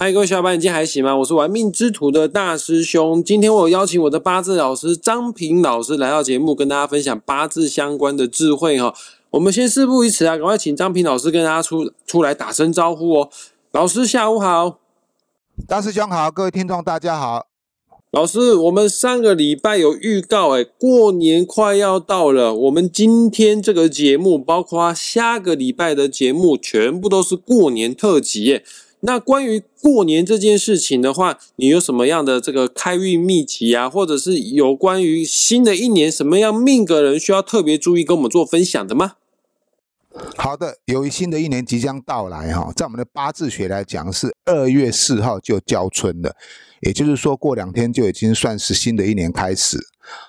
[0.00, 1.16] 嗨，各位小伙伴，你今天还行吗？
[1.16, 3.20] 我是玩命之徒的大师兄。
[3.20, 8.94] 今天我邀请我的八字老师张平老师来到节目，跟大家分享八字相关的智慧哈。
[9.30, 13.28] 我们先事不宜迟啊，赶快请张平老师跟大家出出来打声招呼哦。
[13.72, 14.78] 老师下午好，
[15.66, 17.48] 大师兄好，各位听众大家好。
[18.12, 28.62] 老师，我们上个礼拜有预告，哎，过年快要到了，我们今天这个节目，包括下个礼拜的节目，全部都是过年特辑耶。
[29.00, 39.12] 那关于过年这件事情的话，你有什么样的这个开运秘籍啊，或者是有关于新的一年什么样命格人需要特别注意，跟我们做分享的吗？
[40.36, 46.34] 好的，由于新的一年即将到来哈，在我们的八字学来讲是二月四号就交春了，
[46.80, 49.78] 也就是说过两天就已经算是新的一年开始。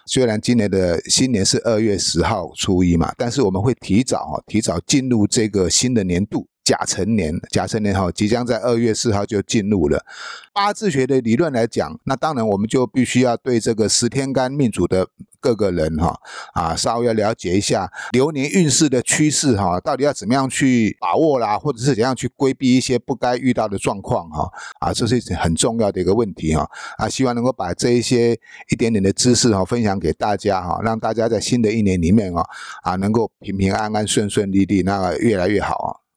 [0.05, 6.45] 虽然今年的新年是二月十号初一嘛，但是我们会提早哈，提早进入这个新的年度。
[6.69, 10.05] 甲辰年，甲辰年哈，即将在二月四号就进入了。
[10.53, 15.07] 八字学的理论来讲，那当然我们就必须要对这个十天干命主的
[15.39, 16.15] 各个人哈
[16.53, 24.47] 啊，稍微了解一下流年运势的趋势哈，到底要怎么样去把握啦，或者是怎样去规避一些不该遇到的状况哈
[24.79, 28.33] 啊，这是很重要的一个问题哈啊，希望能够把这一些
[28.69, 32.45] 一点点的知识哈分享给大家哈，让大家在新的一年里面啊
[32.83, 36.08] 啊能够平平安安、顺顺利利，那个越来越好啊。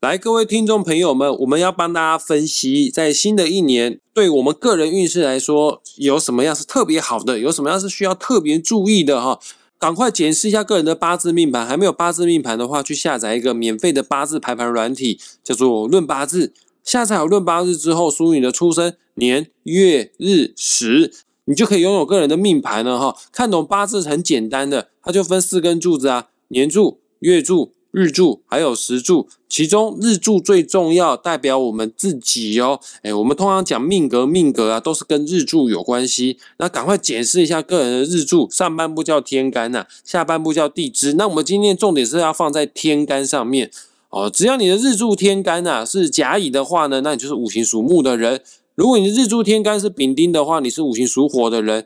[0.00, 9.40] 来，各位听众朋友们，我们要帮大家分析，在新的一年，对我们个人运势来说，有什么样是特别好的，有什么样是需要特别注意的哈？
[9.76, 16.46] 赶快检视一下个人的八字命盘，还没有八字命盘的话，去下载一个免费的八字排盘软体，叫做《论八字》。
[16.84, 21.12] 下载好《论八字》之后，输入你的出生年月日时，
[21.46, 23.16] 你就可以拥有个人的命盘了哈。
[23.32, 27.72] 看懂八字很简单的，它就分四根柱子啊，年柱、月柱。
[27.90, 32.78] 日柱还有时柱，其中日柱最重要，代表我们自己哦。
[33.02, 36.36] 哎，我们通常讲命格，命格啊，都是跟日柱有关系。
[36.58, 41.14] 那赶快解释一下个人的日柱，上半部叫天干呐，下半部叫地支。
[41.14, 43.70] 那我们今天重点是要放在天干上面
[44.10, 44.28] 哦。
[44.28, 48.38] 只要你的日柱天干呐是甲乙的话呢，那你就是五行属木的人；
[48.74, 51.82] 如果你的日柱天干是丙丁的话，你是五行属火的人；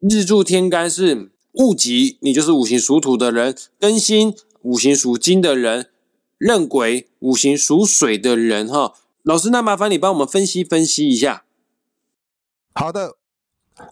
[0.00, 3.54] 日柱天干是戊己，你就是五行属土的人。
[3.78, 4.34] 庚辛。
[4.68, 5.88] 五行属金的人，
[6.36, 8.92] 壬癸五行属水的人，哈，
[9.22, 11.44] 老师，那麻烦你帮我们分析分析一下。
[12.74, 13.16] 好的，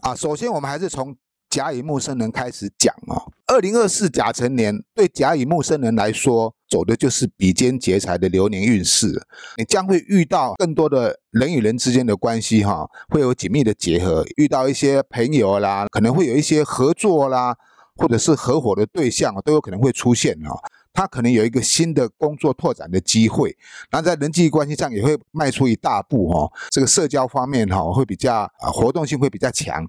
[0.02, 1.16] 啊，首先我们还是从
[1.48, 3.32] 甲乙木生人开始讲哦。
[3.46, 9.26] 二零二四甲辰年对甲乙木生人来说，走的就是比肩劫财的流年运势，
[9.56, 17.56] 你将会遇到更多的人与人之间的关系，哈，会有紧密的结合，遇到一些朋友啦，可能会有一些合作啦。
[17.96, 20.54] 或者是合伙的对象都有可能会出现哈，
[20.92, 23.56] 他可能有一个新的工作拓展的机会，
[23.90, 26.50] 那在人际关系上也会迈出一大步哈。
[26.70, 29.86] 这个社交方面哈会比较啊活动性会比较强，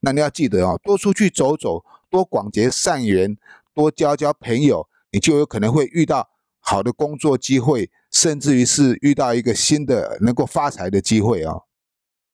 [0.00, 3.36] 那你要记得哦，多出去走走，多广结善缘，
[3.74, 6.28] 多交交朋友，你就有可能会遇到
[6.60, 11.64] 好的工作机会，甚至于是遇到一个新的能够发财的机会哦。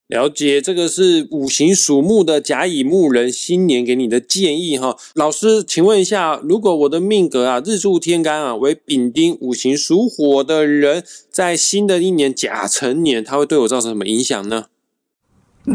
[0.09, 4.97] 了解，这个是五行属木的甲乙木人新年给你的建议哈。
[5.15, 14.69] 老师，请问一下，如果我的命格啊日柱天干啊为丙丁，五行属火的人，在新的一年甲辰年，他会对我造成什么影响呢？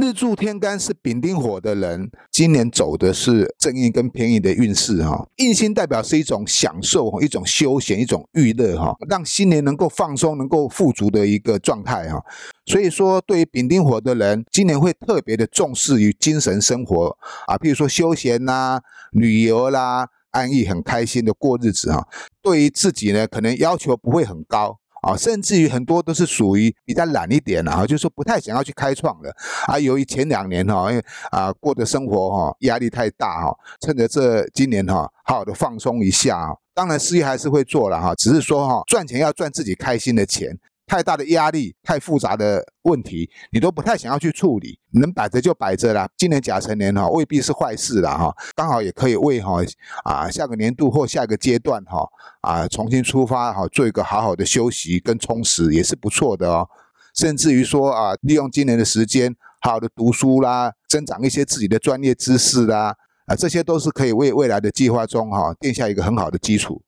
[0.01, 5.27] 日柱天干是丙丁火的人，今年走的是正印跟偏印的运势哈。
[5.35, 12.19] 印星代表是一种享受、一种休闲、一种娱乐哈，让新年能够放松、能够富足的一个状态哈。
[12.65, 17.15] 所以说，对于丙丁火的人，今年会特别的重视于精神生活
[17.45, 22.07] 啊，比如说休闲啦、旅游啦、安逸很开心的过日子哈。
[22.41, 24.79] 对于自己呢，可能要求不会很高。
[25.03, 29.29] 啊，甚至于很多都是属于比较懒一点啊，就是说不太想要去开创的
[29.67, 29.77] 啊。
[29.77, 36.55] 由于前两年哈，因为啊过的生活哈压力太大哈，趁着这今年哈，好好的放松一下啊。
[36.73, 40.57] 当然事业还是会做了哈，只是说哈赚钱要赚自己开心的钱。
[40.85, 46.07] 太大的压力、太复杂的问题，你都不太想要去处理，能摆着就摆着啦。
[46.17, 49.61] 今年甲辰年哈，未必是坏事啦哈，刚好也可以为哈
[50.03, 52.07] 啊下个年度或下个阶段哈
[52.41, 56.67] 啊重新出发哈，做一个好好的休息跟充实，也是不错的哦。
[57.15, 62.95] 甚至于说啊，利用今年的时间，好好的读书啦，增长一些自己的专业知识啦，
[63.25, 66.81] 啊，这些都是可以为未来的计划中哈奠下一个很好的基础。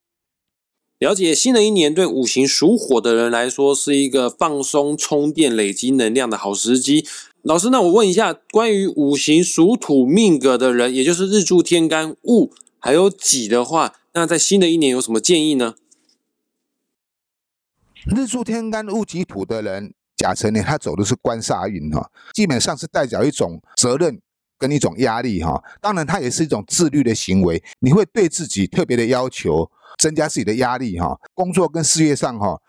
[0.97, 7.05] 了解新的一年对五行属火的人来说是一个放松、充电、累积能量的好时机。
[7.41, 12.49] 老师，那我问一下，关于五行属土命格的人，也就是日柱天干戊
[12.79, 15.75] 还有己的话，那在新的一年有什么建议呢？
[18.05, 24.21] 日柱天干戊己土的人，甲辰年，他走的是官煞运哈，基本上是代表一种责任
[24.57, 25.61] 跟一种压力哈。
[25.81, 31.19] 当然，它也是一种自律的行为，你会对自己特别的要求，增加自己的压力哈。
[31.33, 32.59] 工作跟事业上哈，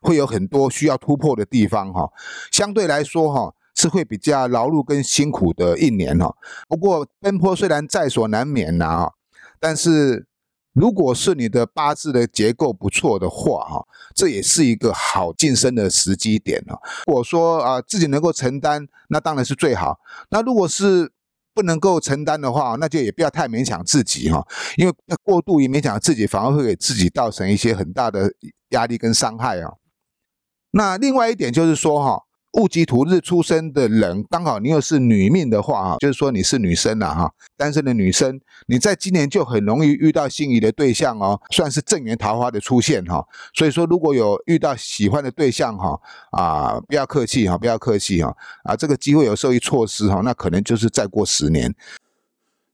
[0.00, 2.10] 会有很多需要突破的地方哈。
[2.50, 6.34] 相对来说哈，是会比较劳碌跟辛苦的一年哈。
[6.68, 9.10] 不过奔波虽然在所难免呐，
[9.58, 10.26] 但是。
[10.74, 16.74] 如果是你的八字的结构不错的话，哈，这也是一个好晋升的时机点哦。
[17.06, 20.00] 如果说啊自己能够承担，那当然是最好。
[20.30, 21.12] 那如果是
[21.54, 24.46] 不能够承担的话，那就也不要太勉强自己哈，
[24.76, 28.30] 因为过度于勉强自己，反而会给自己造成一些很大的
[28.70, 29.74] 压力跟伤害啊。
[30.72, 32.22] 那另外一点就是说哈。
[32.54, 43.26] 戊己土日出生的人，刚好你又是女命的话，哈，就是说你是女生了哈，单身的女生，你在今年就很容易遇到心仪的对象哦，算是正缘桃花的出现哈。
[43.54, 51.74] 所以说，如果有遇到喜欢的对象哈，啊，不要客气哈，不要客气哈，啊，这个机会有时候一错失哈，那可能就是再过十年。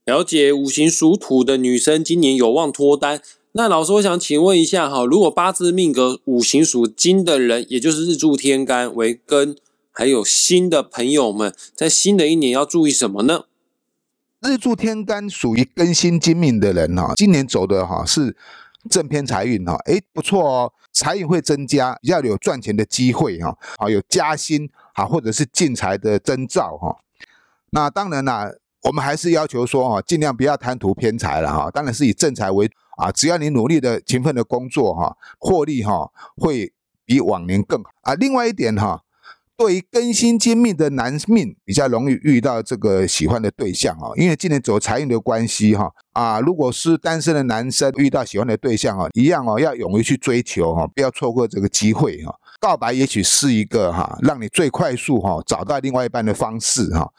[0.05, 3.19] 了解五行属土的女生，今年有望脱单。
[3.53, 9.55] 那老师，我想请问一下哈，如果八字命格五行属金的人，也就是日柱天干为根。
[10.01, 13.43] 还有新的朋友们，在新的一年要注意什么呢？
[14.39, 18.35] 日柱天干属于更新金命的人哈，今年走的哈是
[18.89, 26.97] 正偏财运哈，诶不错哦，财运会增加，比较有赚钱的机会哈，啊有加薪啊或者是进财的征兆哈。
[27.69, 28.51] 那当然啦，
[28.81, 36.73] 我们还是要求说哈，尽量不要贪图偏财了哈，当然是以正财为啊，只要你努力的勤奋的工作哈，获利哈会
[37.05, 38.15] 比往年更好啊。
[38.15, 39.03] 另外一点哈。
[39.61, 52.33] 对于更新金命的男命，比较容易遇到这个喜欢的对象哦，因为今年走财运的关系哈啊，如果是单身的男生遇到喜欢的对象啊，一样哦，要勇于去追求哈，不要错过这个机会哈。
[52.59, 57.11] 告白也许是一个哈，让你最快速哈找到另外一半的方式哈。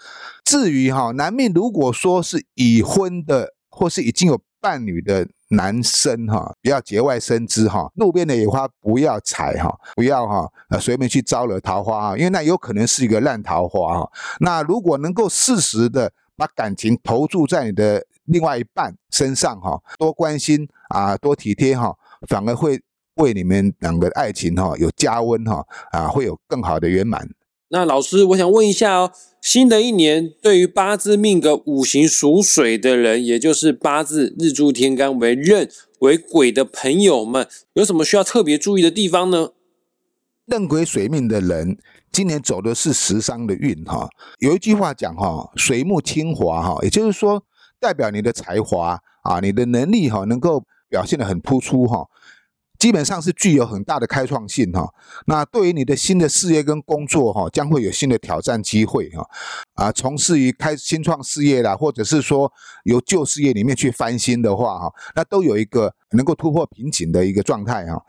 [0.45, 5.29] 至于哈男命，如果说是已婚的或是已经有伴侣的。
[5.55, 14.11] 男生哈，不要节外生枝哈，路边的野花不要采哈，不要哈，呃，随便去招惹桃花啊，因为那有可能是一个烂桃花哈。
[14.41, 21.95] 那如果能够适时的把感情投注在你的另外一半身上哈，多关心啊，多体贴哈，
[22.27, 22.81] 反而会
[23.17, 27.29] 为你们两个爱情哈有加温哈，啊，会有更好的圆满。
[27.73, 29.13] 那老师，我想问一下哦。
[29.41, 35.69] 新的一年，对于八字命格五行属水的人，也就是八字日柱天干为壬
[36.01, 39.49] 为癸的朋友们，有什么需要特别注意的地方呢？
[40.45, 41.79] 壬癸水命的人，
[42.13, 44.09] 今年走的是食伤的运哈。
[44.39, 47.43] 有一句话讲哈，水木清华哈，也就是说，
[47.81, 52.07] 代表你的才华啊，你的能力哈，能够表现的很突出哈。
[52.83, 54.93] 基本上是具有很大的开创性哈，
[55.27, 59.25] 那对于你的新的事业跟工作哈，将会有新的挑战机会哈，
[59.75, 62.53] 啊，从事于开新创事业啦，或者是说
[62.83, 68.03] 由旧事业里面去翻新的话哈，那都有一个能够突破瓶颈的一个状态哈。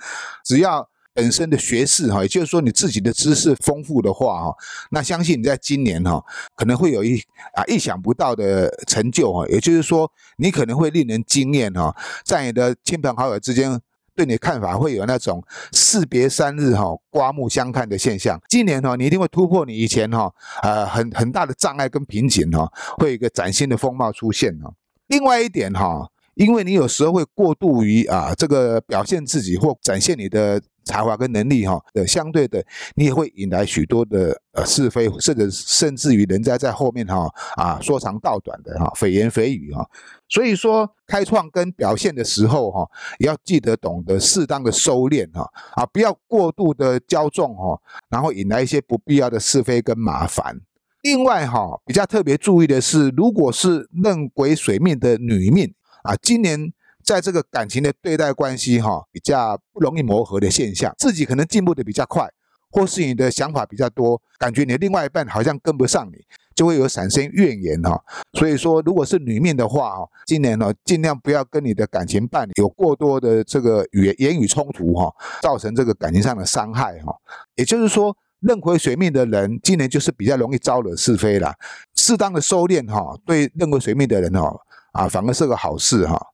[0.43, 4.55] 只要本身的学识哈，也就是说你自己的知识丰富的话哈，
[4.89, 6.19] 那相信你在今年哈，
[6.55, 7.21] 可能会有一
[7.53, 11.95] 啊意想不到的成就哈，也就是说你可能会令人惊艳哈，
[12.25, 13.79] 在你的亲朋好友之间。
[14.15, 18.39] 对你的看法会有那种士别三日哈，刮目相看的现象。
[18.47, 20.31] 今年哈，你一定会突破你以前哈，
[20.61, 24.71] 呃，很很大的障碍跟瓶颈哈，会有一个崭新的风貌出现哈。
[25.07, 30.61] 另外一点哈，因为你有时候会过度于啊，这个表现自己或展现你的。
[30.85, 32.61] 才华跟能力哈的相对的，
[32.95, 37.25] 你也会引来许多的呃是非，甚至甚至于人家在后面哈
[37.55, 39.89] 啊说长道短的哈蜚言蜚语哈。
[40.27, 42.85] 所以说开创跟表现的时候哈，
[43.19, 50.59] 也要记得懂得适当的收敛哈啊，不要过度的骄纵哈，然后引来一些不必要的是非跟麻烦。
[51.03, 55.73] 另外哈，比较特别注意的是，如果是壬癸水命的女命
[56.03, 56.71] 啊，今年。
[57.05, 62.31] 在这个感情的对待关系哈，比较不容易磨合的现象，自己可能进步的比较快，
[62.71, 66.23] 或是你的想法比较多，感觉你的另外一半好像跟不上你，
[66.55, 68.01] 就会有产生怨言哈。
[68.39, 77.13] 所以说，如果是女命的话哈，今年呢尽量不要跟你的感情伴侣有过多的这个语言言语冲突哈，造成这个感情上的伤害哈。
[77.55, 81.53] 也就是说，壬癸水命的人今年就是比较容易招惹是非了，
[81.95, 84.57] 适当的收敛哈，对壬癸水命的人哈
[84.93, 86.27] 啊，反而是个好事哈。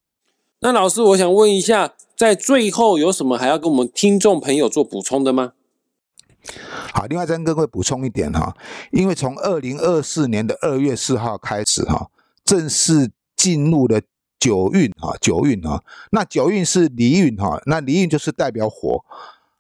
[0.60, 5.54] 那老师，我想问一下，在最后有什么还要跟我们听众朋友做补充的吗？
[6.94, 8.56] 好，另外再跟各位补充一点哈，
[8.92, 12.10] 因为从二零二四年的二月四号开始哈，
[12.46, 14.01] 正式进入了
[14.39, 19.04] 九运哈，九运哈，那九运是离运哈，那离运就是代表火。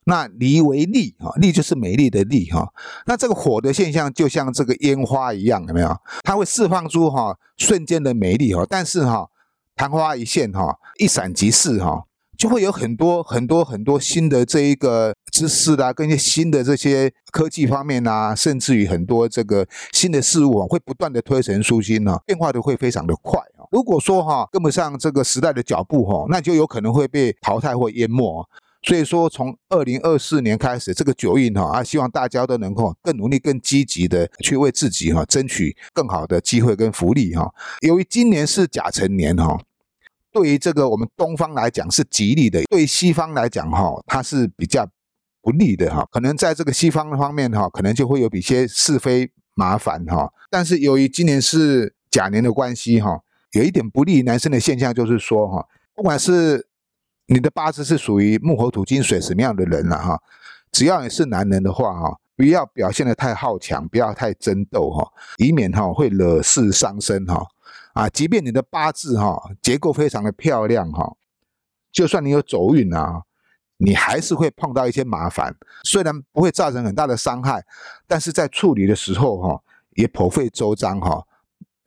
[0.09, 2.67] 那离为丽哈，丽就是美丽的丽哈。
[3.05, 5.95] 那这个火的现象就像这个烟花一样，有没有？
[6.23, 9.29] 它会释放出哈瞬间的美丽哈，但是哈
[9.75, 12.03] 昙花一现哈，一闪即逝哈。
[12.37, 23.67] 就会有很多很多很多新的这一个知识啦，跟一些新的这些科技方面啊，甚至于很多这个新的事物啊，会不断的推陈出新呢，变化的会非常的快啊。
[23.71, 28.47] 如果说哈跟不上这个时代的脚步哈，那就有可能会被淘汰或淹没。
[28.81, 37.53] 所以说，从二零二四年开始，这个九运哈啊，希望大家都能够更努力、更积极的去为自己哈争取更好的机会跟福利哈。
[37.81, 39.59] 由于今年是甲辰年哈。
[40.31, 44.87] 对于这个我们东方来讲是吉利的，对西方来讲哈，它是比较
[45.41, 46.07] 不利的哈。
[46.11, 50.31] 可能在这个西方方面哈，可能就会有一些是非麻烦哈。
[50.51, 53.19] 但是由于今年是甲年的关系哈，
[53.53, 56.67] 有一点不利男生的现象就是说哈，不管是
[57.31, 60.19] 你的八字是属于木火土金水什么样的人了哈，
[60.71, 65.07] 只要你是男人的话哈，不要表现的太好强，不要太争斗哈，
[65.37, 67.45] 以免哈会惹事伤身哈。
[67.93, 71.15] 啊，即便你的八字哈结构非常的漂亮哈，
[71.91, 73.21] 就算你有走运啊，
[73.77, 75.55] 你还是会碰到一些麻烦。
[75.83, 77.63] 虽然不会造成很大的伤害，
[78.07, 81.23] 但是在处理的时候哈，也颇费周章哈，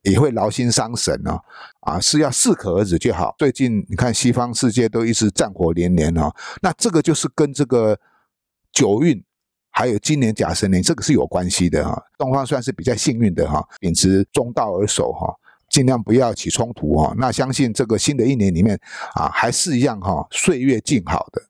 [0.02, 1.40] 也会劳心伤神哦。
[1.80, 3.35] 啊，是要适可而止就好。
[3.38, 7.99] 最近你看西方世界都一直战火连连哦，那这个就是跟这个
[8.73, 9.23] 九运
[9.71, 12.02] 还有今年甲申年这个是有关系的哈。
[12.18, 15.35] 东方算是比较幸运的哈，秉持中道而守哈。
[15.68, 18.78] 尽量不要起冲突哈，那相信这个新的一年里面
[19.14, 21.42] 啊，还是一样哈，岁月静好的。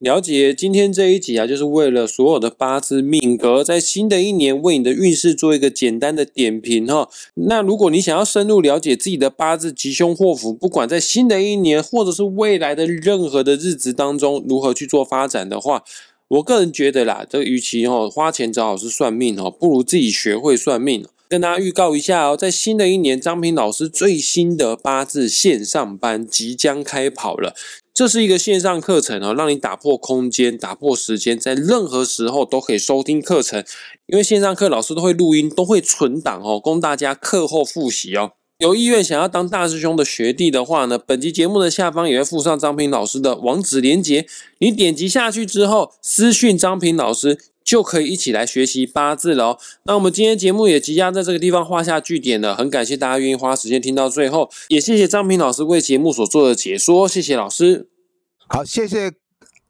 [0.00, 7.10] 了解今天这一集啊，就是为了所有的八字命格，在新的一年为你的运势做一个简单的点评哈。
[7.34, 15.84] 那如果你想要深入了解自己的八字吉凶祸福，不管在新的一年或者是未来的任何的日子当中，如何去做发展的话，
[16.28, 21.04] 我个人觉得啦，这与其哦花钱找老师算命哦，不如自己学会算命。
[21.30, 27.54] 跟大家预告一下哦，在新的一年，张平老师最新的八字线上班即将开跑了。
[27.94, 33.64] 这是一个线上课程哦，让你打破空间、打破时间，在任何时候都可以收听课程。
[34.08, 38.32] 因为线上课老师都会录音，都会存档哦，供大家课后复习哦。
[38.58, 44.26] 有意愿想要当大师兄的学弟的话呢，本期节目的下方也会附上张平老师的网址连接，
[44.58, 47.38] 你点击下去之后，私讯张平老师。
[47.64, 49.58] 就可以一起来学习八字了哦。
[49.84, 52.54] 那我们今天节目也即将在这个地方画下句点了。
[52.54, 57.06] 很感谢大家愿意花时间听到最后，也谢谢张平老师为节目所做的解说。
[57.06, 57.88] 谢谢老师。
[58.48, 59.12] 好，谢谢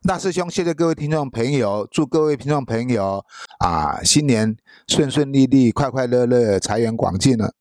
[0.03, 3.25] 大师兄，谢谢各位听众朋友，祝各位听众朋友
[3.59, 4.57] 啊，新年
[4.89, 7.53] 顺顺利利，快快乐乐，财源广进了。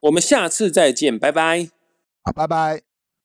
[0.00, 1.68] 我们下次再见，拜拜。
[2.24, 2.87] 好，拜拜。